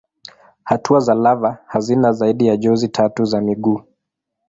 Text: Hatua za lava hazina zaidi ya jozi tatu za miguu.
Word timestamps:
Hatua 0.63 0.99
za 0.99 1.13
lava 1.13 1.57
hazina 1.67 2.11
zaidi 2.13 2.47
ya 2.47 2.57
jozi 2.57 2.87
tatu 2.87 3.25
za 3.25 3.41
miguu. 3.41 3.81